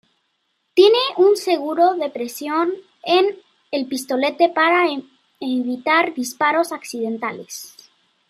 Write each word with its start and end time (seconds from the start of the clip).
Tiene 0.73 0.97
un 1.17 1.37
seguro 1.37 1.93
de 1.93 2.09
presión 2.09 2.71
en 3.03 3.37
el 3.69 3.85
pistolete 3.85 4.49
para 4.49 4.87
evitar 5.39 6.15
disparos 6.15 6.71
accidentales. 6.71 7.75